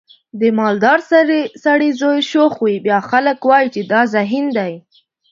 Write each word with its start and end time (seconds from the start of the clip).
د 0.39 0.41
مالدار 0.59 0.99
سړي 1.65 1.89
زوی 2.01 2.19
شوخ 2.31 2.53
وي 2.63 2.75
بیا 2.85 2.99
خلک 3.09 3.37
وایي 3.49 3.67
چې 3.75 3.81
دا 3.91 4.01
ذهین 4.13 4.45
دی. 4.57 4.73